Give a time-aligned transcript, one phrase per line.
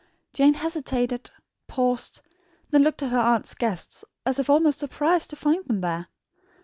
[0.33, 1.29] Jane hesitated,
[1.67, 2.21] paused,
[2.71, 6.07] looked at her aunt's guests as if almost surprised to find them there.